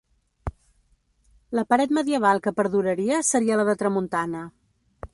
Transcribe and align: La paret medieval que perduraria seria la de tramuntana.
La 1.59 1.65
paret 1.73 1.95
medieval 1.99 2.43
que 2.49 2.57
perduraria 2.63 3.23
seria 3.31 3.63
la 3.63 3.71
de 3.73 3.81
tramuntana. 3.83 4.47